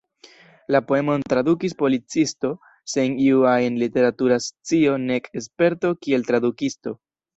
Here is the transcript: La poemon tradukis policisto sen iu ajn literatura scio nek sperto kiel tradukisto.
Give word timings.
La 0.75 0.79
poemon 0.91 1.25
tradukis 1.33 1.75
policisto 1.81 2.51
sen 2.93 3.17
iu 3.25 3.45
ajn 3.51 3.77
literatura 3.83 4.41
scio 4.47 4.97
nek 5.05 5.29
sperto 5.49 5.93
kiel 6.07 6.27
tradukisto. 6.33 6.97